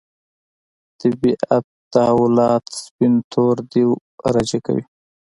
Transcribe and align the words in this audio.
طبیعت 0.99 1.63
تحولات 1.93 2.65
سپین 2.83 3.13
تور 3.31 3.55
دېو 3.71 3.89
راجع 4.35 4.59
کوي. 4.65 4.83